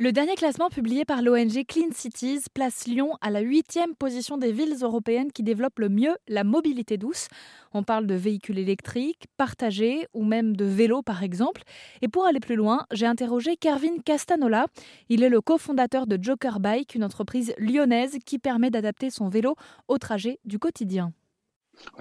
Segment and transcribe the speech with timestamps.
[0.00, 4.52] Le dernier classement publié par l'ONG Clean Cities place Lyon à la huitième position des
[4.52, 7.26] villes européennes qui développent le mieux la mobilité douce.
[7.72, 11.62] On parle de véhicules électriques, partagés ou même de vélos par exemple.
[12.00, 14.66] Et pour aller plus loin, j'ai interrogé Kervin Castanola.
[15.08, 19.56] Il est le cofondateur de Joker Bike, une entreprise lyonnaise qui permet d'adapter son vélo
[19.88, 21.12] au trajet du quotidien.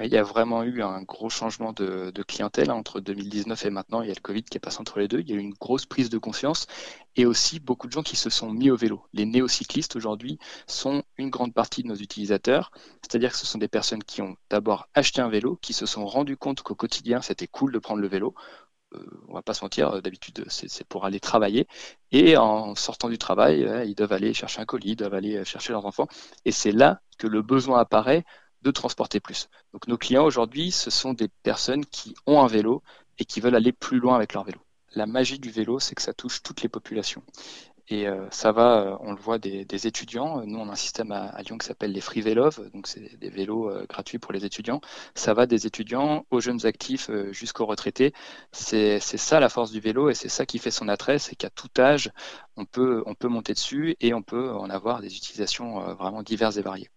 [0.04, 4.02] Il y a vraiment eu un gros changement de, clientèle entre 2019 et maintenant.
[4.02, 5.20] Il y a le Covid qui est passé entre les deux.
[5.20, 6.68] Il y a eu une grosse prise de conscience
[7.16, 9.04] et aussi beaucoup de gens qui se sont mis au vélo.
[9.14, 10.38] Les néocyclistes aujourd'hui
[10.68, 12.72] sont une grande partie de nos utilisateurs,
[13.02, 16.06] c'est-à-dire que ce sont des personnes qui ont d'abord acheté un vélo, qui se sont
[16.06, 18.36] rendus compte qu'au quotidien c'était cool de prendre le vélo.
[18.94, 21.68] Euh, on va pas se mentir, euh, d'habitude c'est pour aller travailler
[22.12, 25.74] et en sortant du travail, ils doivent aller chercher un colis, ils doivent aller chercher
[25.74, 26.08] leurs enfants
[26.46, 28.24] et c'est là que le besoin apparaît
[28.62, 29.50] de transporter plus.
[29.74, 32.84] Donc nos clients aujourd'hui, ce sont des personnes qui ont un vélo
[33.20, 34.60] et qui veulent aller plus loin avec leur vélo.
[34.96, 37.24] La magie du vélo, c'est que ça touche toutes les populations.
[37.90, 40.46] Et euh, ça va, euh, on le voit, des, étudiants.
[40.46, 43.30] Nous, on a un système à, Lyon qui s'appelle les Free Vélov, donc c'est des
[43.30, 44.82] vélos euh, gratuits pour les étudiants.
[45.16, 48.14] Ça va des étudiants aux jeunes actifs jusqu'aux retraités.
[48.52, 51.50] C'est ça la force du vélo et c'est ça qui fait son attrait, c'est qu'à
[51.50, 52.12] tout âge,
[52.58, 56.90] on peut monter dessus et on peut en avoir des utilisations vraiment diverses et variées.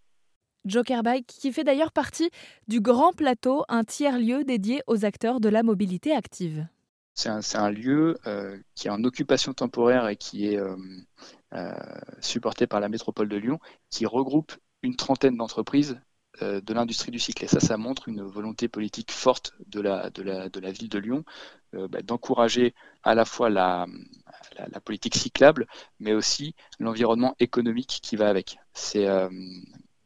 [0.64, 2.30] Joker Bike, qui fait d'ailleurs partie
[2.68, 6.66] du Grand Plateau, un tiers-lieu dédié aux acteurs de la mobilité active.
[7.14, 10.74] C'est un, lieu euh, qui est en occupation temporaire et qui est euh,
[11.52, 11.74] euh,
[12.20, 13.58] supporté par la métropole de Lyon,
[13.90, 14.52] qui regroupe
[14.82, 16.00] une trentaine d'entreprises
[16.40, 17.46] de l'industrie du cycle.
[17.48, 21.24] Ça, ça montre une volonté politique forte de la ville de Lyon
[21.74, 23.86] bah, d'encourager à la fois la,
[24.56, 25.66] la, politique cyclable,
[25.98, 28.58] mais aussi l'environnement économique qui va avec.
[28.72, 29.06] C'est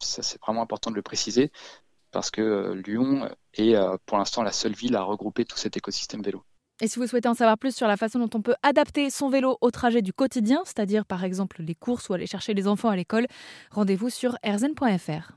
[0.05, 1.51] ça, c'est vraiment important de le préciser
[2.11, 5.77] parce que euh, Lyon est euh, pour l'instant la seule ville à regrouper tout cet
[5.77, 6.45] écosystème vélo.
[6.81, 9.29] Et si vous souhaitez en savoir plus sur la façon dont on peut adapter son
[9.29, 12.89] vélo au trajet du quotidien, c'est-à-dire par exemple les courses ou aller chercher les enfants
[12.89, 13.27] à l'école,
[13.71, 15.33] rendez-vous sur erzen.fr.